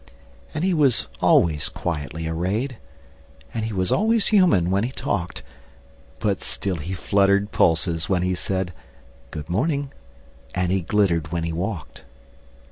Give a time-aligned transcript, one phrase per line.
[0.55, 2.77] And he was always quietly arrayed,
[3.53, 5.43] And he was always human when he talked;
[6.17, 8.73] But still he fluttered pulses when he said,
[9.29, 9.91] "Good morning,"
[10.55, 12.03] and he glittered when he walked.